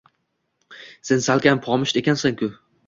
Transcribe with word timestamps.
Sen 1.11 1.21
salkam 1.29 1.63
poshist 1.69 2.05
ekansan-ku! 2.05 2.53